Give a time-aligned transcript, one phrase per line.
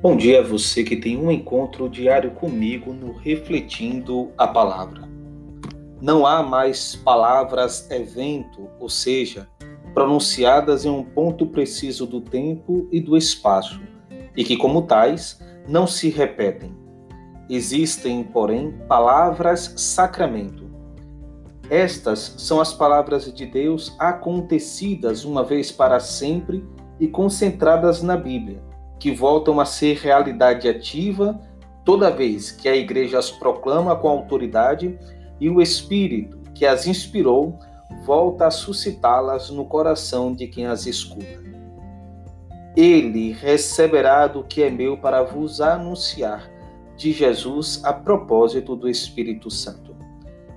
[0.00, 5.08] Bom dia a você que tem um encontro diário comigo no Refletindo a Palavra.
[6.00, 9.48] Não há mais palavras evento, ou seja,
[9.92, 13.80] pronunciadas em um ponto preciso do tempo e do espaço,
[14.36, 16.76] e que, como tais, não se repetem.
[17.50, 20.70] Existem, porém, palavras sacramento.
[21.68, 26.64] Estas são as palavras de Deus acontecidas uma vez para sempre
[27.00, 28.67] e concentradas na Bíblia
[28.98, 31.40] que voltam a ser realidade ativa
[31.84, 34.98] toda vez que a igreja as proclama com autoridade
[35.40, 37.58] e o Espírito que as inspirou
[38.04, 41.40] volta a suscitá-las no coração de quem as escuta.
[42.76, 46.50] Ele receberá do que é meu para vos anunciar
[46.96, 49.96] de Jesus a propósito do Espírito Santo.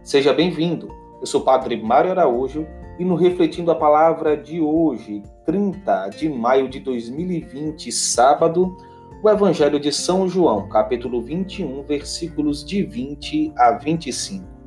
[0.03, 0.89] Seja bem-vindo.
[1.19, 2.65] Eu sou o Padre Mário Araújo
[2.99, 8.75] e no Refletindo a Palavra de hoje, 30 de maio de 2020, sábado,
[9.23, 14.60] o Evangelho de São João, capítulo 21, versículos de 20 a 25.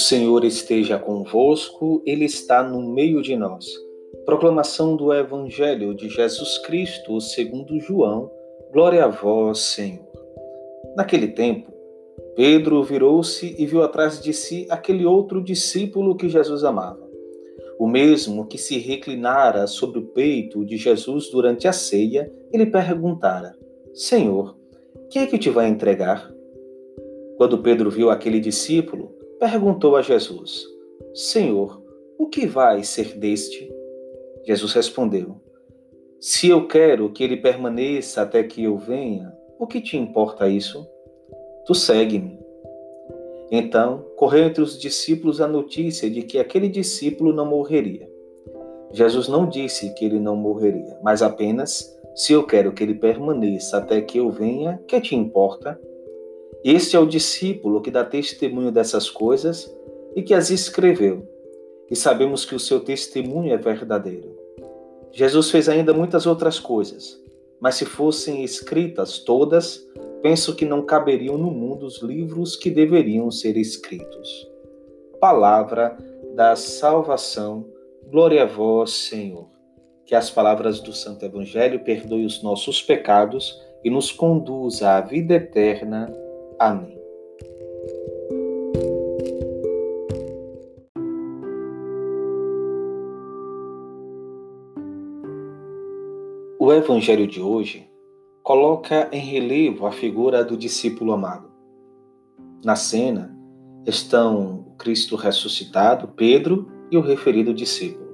[0.00, 3.66] Senhor esteja convosco, Ele está no meio de nós.
[4.24, 8.30] Proclamação do Evangelho de Jesus Cristo, segundo João.
[8.72, 10.08] Glória a vós, Senhor.
[10.96, 11.70] Naquele tempo,
[12.34, 17.08] Pedro virou-se e viu atrás de si aquele outro discípulo que Jesus amava.
[17.78, 23.54] O mesmo que se reclinara sobre o peito de Jesus durante a ceia, ele perguntara:
[23.92, 24.56] Senhor,
[25.10, 26.32] quem é que te vai entregar?
[27.36, 30.66] Quando Pedro viu aquele discípulo, perguntou a Jesus:
[31.14, 31.82] Senhor,
[32.18, 33.72] o que vai ser deste?
[34.44, 35.36] Jesus respondeu:
[36.20, 40.86] Se eu quero que ele permaneça até que eu venha, o que te importa isso?
[41.64, 42.38] Tu segue-me.
[43.50, 48.08] Então correu entre os discípulos a notícia de que aquele discípulo não morreria.
[48.92, 53.78] Jesus não disse que ele não morreria, mas apenas: Se eu quero que ele permaneça
[53.78, 55.80] até que eu venha, que te importa?
[56.64, 59.74] Este é o discípulo que dá testemunho dessas coisas
[60.14, 61.26] e que as escreveu,
[61.90, 64.36] e sabemos que o seu testemunho é verdadeiro.
[65.12, 67.20] Jesus fez ainda muitas outras coisas,
[67.60, 69.84] mas se fossem escritas todas,
[70.22, 74.48] penso que não caberiam no mundo os livros que deveriam ser escritos.
[75.18, 75.96] Palavra
[76.34, 77.66] da salvação,
[78.08, 79.48] glória a vós, Senhor.
[80.06, 85.34] Que as palavras do Santo Evangelho perdoem os nossos pecados e nos conduza à vida
[85.34, 86.12] eterna.
[86.60, 86.94] Amém.
[96.58, 97.88] O Evangelho de hoje
[98.42, 101.50] coloca em relevo a figura do discípulo amado.
[102.62, 103.34] Na cena
[103.86, 108.10] estão o Cristo ressuscitado, Pedro e o referido discípulo.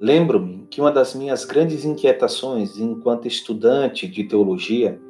[0.00, 5.00] Lembro-me que uma das minhas grandes inquietações enquanto estudante de teologia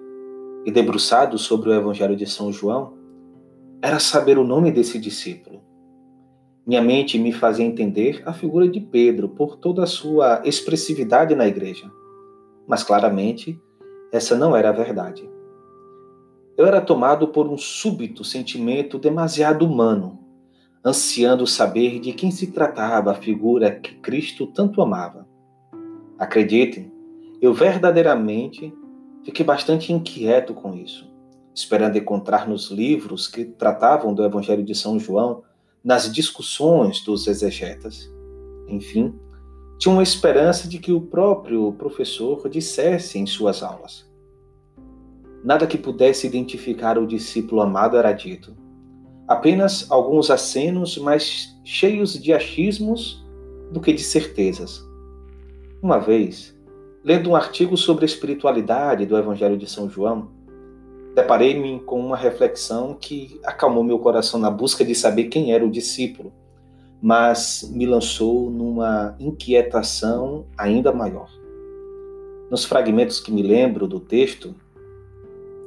[0.64, 2.94] e debruçado sobre o Evangelho de São João
[3.82, 5.62] era saber o nome desse discípulo.
[6.66, 11.46] Minha mente me fazia entender a figura de Pedro por toda a sua expressividade na
[11.46, 11.90] igreja.
[12.66, 13.60] Mas claramente,
[14.10, 15.28] essa não era a verdade.
[16.56, 20.18] Eu era tomado por um súbito sentimento demasiado humano,
[20.82, 25.28] ansiando saber de quem se tratava a figura que Cristo tanto amava.
[26.18, 26.90] Acreditem,
[27.42, 28.72] eu verdadeiramente
[29.24, 31.10] Fiquei bastante inquieto com isso,
[31.54, 35.42] esperando encontrar nos livros que tratavam do Evangelho de São João,
[35.82, 38.10] nas discussões dos exegetas.
[38.68, 39.14] Enfim,
[39.78, 44.06] tinha uma esperança de que o próprio professor dissesse em suas aulas.
[45.44, 48.56] Nada que pudesse identificar o discípulo amado era dito.
[49.28, 53.22] Apenas alguns acenos mais cheios de achismos
[53.70, 54.82] do que de certezas.
[55.82, 56.53] Uma vez,
[57.04, 60.30] Lendo um artigo sobre a espiritualidade do Evangelho de São João,
[61.14, 65.70] deparei-me com uma reflexão que acalmou meu coração na busca de saber quem era o
[65.70, 66.32] discípulo,
[67.02, 71.28] mas me lançou numa inquietação ainda maior.
[72.50, 74.54] Nos fragmentos que me lembro do texto,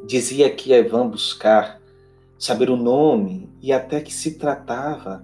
[0.07, 1.79] dizia que vão buscar
[2.39, 5.23] saber o nome e até que se tratava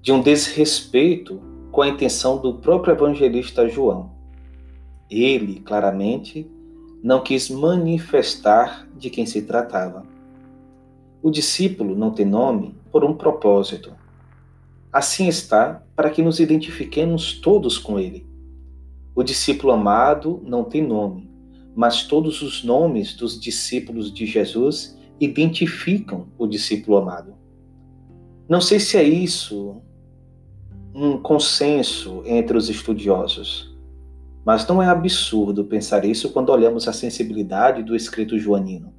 [0.00, 1.38] de um desrespeito
[1.70, 4.19] com a intenção do próprio evangelista João.
[5.10, 6.48] Ele, claramente,
[7.02, 10.06] não quis manifestar de quem se tratava.
[11.22, 13.92] O discípulo não tem nome por um propósito.
[14.92, 18.26] Assim está para que nos identifiquemos todos com ele.
[19.14, 21.28] O discípulo amado não tem nome,
[21.74, 27.34] mas todos os nomes dos discípulos de Jesus identificam o discípulo amado.
[28.48, 29.82] Não sei se é isso
[30.94, 33.69] um consenso entre os estudiosos
[34.44, 38.92] mas não é absurdo pensar isso quando olhamos a sensibilidade do escrito joanino.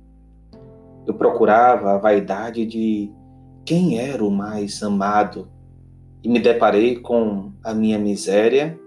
[1.07, 3.11] Eu procurava a vaidade de
[3.65, 5.49] quem era o mais amado
[6.23, 8.79] e me deparei com a minha miséria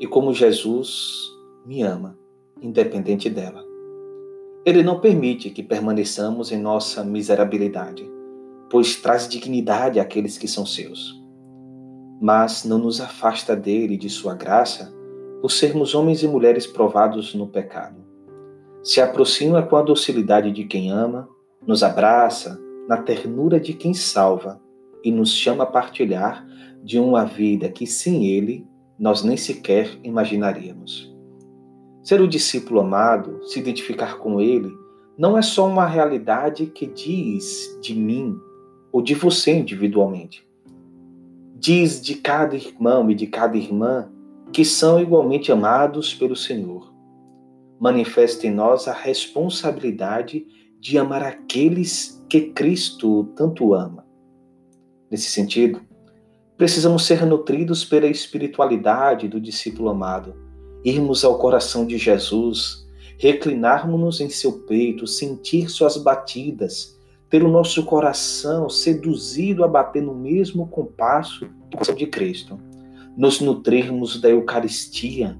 [0.00, 1.30] e como Jesus
[1.64, 2.18] me ama,
[2.60, 3.64] independente dela.
[4.64, 8.08] Ele não permite que permaneçamos em nossa miserabilidade,
[8.68, 11.20] pois traz dignidade àqueles que são seus.
[12.20, 14.92] Mas não nos afasta dele e de sua graça
[15.42, 17.96] por sermos homens e mulheres provados no pecado.
[18.80, 21.28] Se aproxima com a docilidade de quem ama,
[21.66, 24.62] nos abraça na ternura de quem salva
[25.02, 26.46] e nos chama a partilhar
[26.84, 28.64] de uma vida que sem Ele
[28.96, 31.12] nós nem sequer imaginaríamos.
[32.04, 34.70] Ser o discípulo amado, se identificar com Ele,
[35.18, 38.36] não é só uma realidade que diz de mim
[38.92, 40.46] ou de você individualmente.
[41.56, 44.11] Diz de cada irmão e de cada irmã
[44.52, 46.92] que são igualmente amados pelo Senhor.
[47.80, 50.46] Manifesta em nós a responsabilidade
[50.78, 54.06] de amar aqueles que Cristo tanto ama.
[55.10, 55.80] Nesse sentido,
[56.56, 60.34] precisamos ser nutridos pela espiritualidade do discípulo amado,
[60.84, 66.98] irmos ao coração de Jesus, reclinarmos-nos em seu peito, sentir suas batidas,
[67.30, 71.48] ter o nosso coração seduzido a bater no mesmo compasso
[71.96, 72.58] de Cristo
[73.16, 75.38] nos nutrirmos da Eucaristia,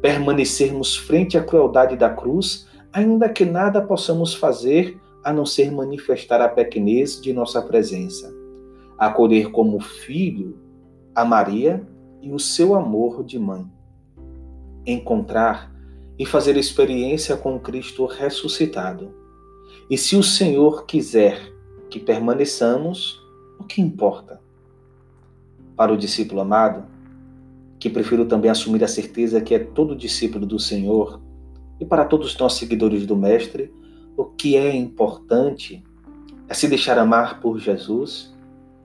[0.00, 6.40] permanecermos frente à crueldade da cruz, ainda que nada possamos fazer a não ser manifestar
[6.40, 8.32] a pequenez de nossa presença,
[8.96, 10.58] acolher como filho
[11.14, 11.86] a Maria
[12.22, 13.66] e o seu amor de mãe,
[14.86, 15.70] encontrar
[16.18, 19.14] e fazer experiência com Cristo ressuscitado.
[19.88, 21.52] E se o Senhor quiser
[21.88, 23.20] que permaneçamos,
[23.58, 24.40] o que importa?
[25.76, 26.84] Para o discípulo amado,
[27.80, 31.20] que prefiro também assumir a certeza que é todo discípulo do Senhor,
[31.80, 33.72] e para todos nós seguidores do Mestre,
[34.14, 35.82] o que é importante
[36.46, 38.36] é se deixar amar por Jesus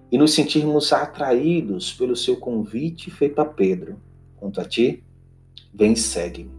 [0.10, 3.98] e nos sentirmos atraídos pelo seu convite feito a Pedro.
[4.38, 5.04] Quanto a ti,
[5.74, 6.52] vem e segue-me.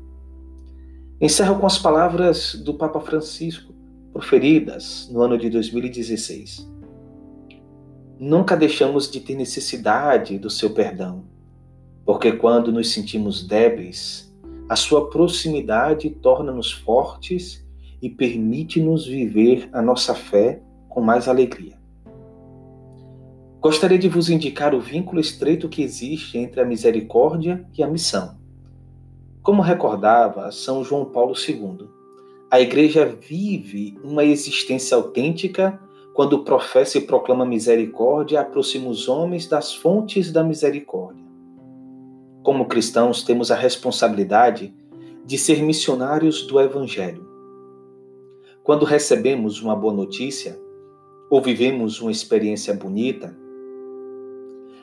[1.19, 3.73] Encerro com as palavras do Papa Francisco,
[4.12, 6.71] proferidas no ano de 2016.
[8.19, 11.25] Nunca deixamos de ter necessidade do seu perdão,
[12.06, 14.32] porque quando nos sentimos débeis,
[14.68, 17.66] a sua proximidade torna-nos fortes
[18.00, 21.76] e permite-nos viver a nossa fé com mais alegria.
[23.60, 28.36] Gostaria de vos indicar o vínculo estreito que existe entre a misericórdia e a missão.
[29.42, 31.88] Como recordava São João Paulo II,
[32.48, 35.80] a Igreja vive uma existência autêntica
[36.14, 41.05] quando professa e proclama misericórdia e aproxima os homens das fontes da misericórdia.
[42.56, 44.75] Como cristãos, temos a responsabilidade
[45.26, 47.28] de ser missionários do Evangelho.
[48.64, 50.58] Quando recebemos uma boa notícia
[51.28, 53.36] ou vivemos uma experiência bonita,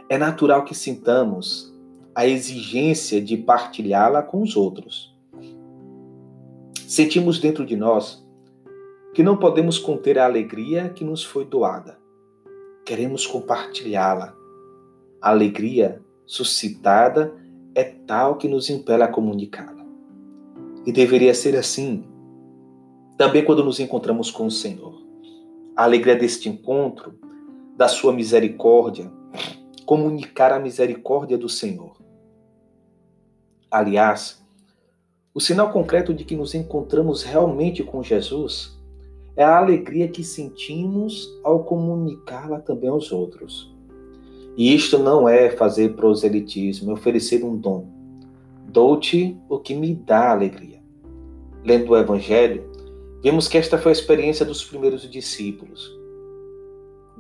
[0.07, 1.73] é natural que sintamos
[2.13, 5.11] a exigência de partilhá-la com os outros.
[6.87, 8.23] Sentimos dentro de nós
[9.15, 11.97] que não podemos conter a alegria que nos foi doada.
[12.85, 14.35] Queremos compartilhá-la.
[15.19, 17.41] A alegria suscitada
[17.75, 19.83] é tal que nos impele a comunicá-la.
[20.85, 22.03] E deveria ser assim
[23.17, 25.01] também quando nos encontramos com o Senhor.
[25.75, 27.17] A alegria deste encontro,
[27.75, 29.11] da sua misericórdia,
[29.85, 31.97] comunicar a misericórdia do Senhor.
[33.71, 34.43] Aliás,
[35.33, 38.79] o sinal concreto de que nos encontramos realmente com Jesus
[39.35, 43.72] é a alegria que sentimos ao comunicá-la também aos outros.
[44.55, 47.87] E isto não é fazer proselitismo, é oferecer um dom.
[48.67, 50.79] Dou-te o que me dá alegria.
[51.63, 52.63] Lendo o Evangelho,
[53.23, 55.91] vemos que esta foi a experiência dos primeiros discípulos.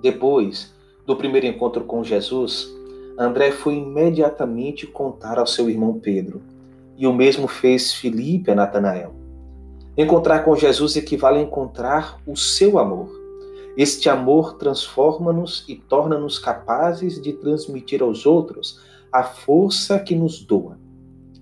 [0.01, 0.73] Depois,
[1.05, 2.69] do primeiro encontro com Jesus,
[3.17, 6.41] André foi imediatamente contar ao seu irmão Pedro,
[6.97, 9.15] e o mesmo fez Filipe a Natanael.
[9.97, 13.22] Encontrar com Jesus equivale a encontrar o seu amor.
[13.75, 18.79] Este amor transforma-nos e torna-nos capazes de transmitir aos outros
[19.11, 20.77] a força que nos doa.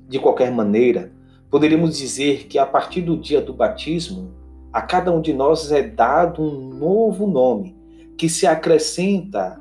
[0.08, 1.12] De qualquer maneira,
[1.50, 4.32] poderíamos dizer que a partir do dia do batismo,
[4.72, 7.76] a cada um de nós é dado um novo nome
[8.18, 9.60] que se acrescenta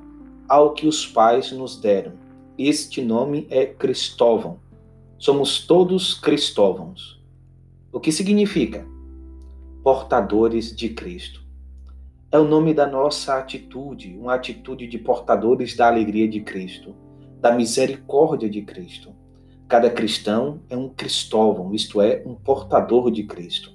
[0.48, 2.12] ao que os pais nos deram.
[2.56, 4.58] Este nome é Cristóvão.
[5.18, 7.20] Somos todos cristóvãos.
[7.92, 8.86] O que significa?
[9.82, 11.49] Portadores de Cristo.
[12.32, 16.94] É o nome da nossa atitude, uma atitude de portadores da alegria de Cristo,
[17.40, 19.12] da misericórdia de Cristo.
[19.66, 23.72] Cada cristão é um cristóvão, isto é, um portador de Cristo.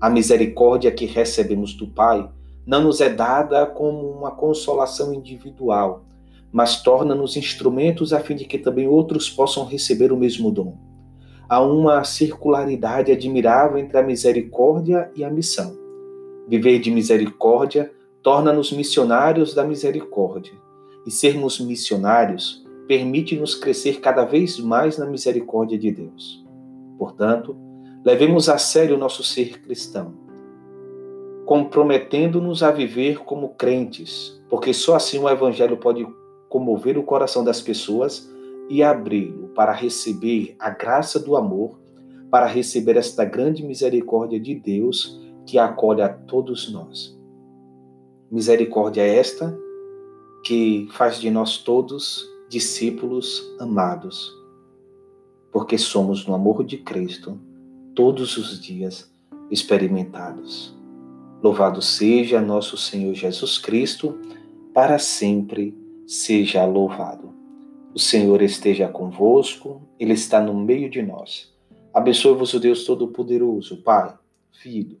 [0.00, 2.28] A misericórdia que recebemos do Pai
[2.66, 6.04] não nos é dada como uma consolação individual,
[6.50, 10.76] mas torna-nos instrumentos a fim de que também outros possam receber o mesmo dom.
[11.48, 15.85] Há uma circularidade admirável entre a misericórdia e a missão.
[16.46, 20.52] Viver de misericórdia torna-nos missionários da misericórdia,
[21.06, 26.44] e sermos missionários permite-nos crescer cada vez mais na misericórdia de Deus.
[26.98, 27.56] Portanto,
[28.04, 30.26] levemos a sério o nosso ser cristão
[31.46, 36.04] comprometendo-nos a viver como crentes, porque só assim o Evangelho pode
[36.48, 38.28] comover o coração das pessoas
[38.68, 41.78] e abri-lo para receber a graça do amor,
[42.30, 47.16] para receber esta grande misericórdia de Deus que acolhe a todos nós.
[48.30, 49.56] Misericórdia é esta
[50.44, 54.32] que faz de nós todos discípulos amados,
[55.52, 57.38] porque somos no amor de Cristo
[57.94, 59.10] todos os dias
[59.50, 60.76] experimentados.
[61.42, 64.18] Louvado seja nosso Senhor Jesus Cristo,
[64.74, 65.76] para sempre
[66.06, 67.34] seja louvado.
[67.94, 71.54] O Senhor esteja convosco, Ele está no meio de nós.
[71.94, 74.14] Abençoe-vos o Deus Todo-Poderoso, Pai,
[74.52, 75.00] Filho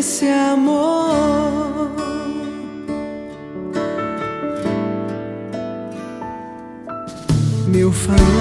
[0.00, 1.90] Desse amor.
[7.68, 8.39] Meu falar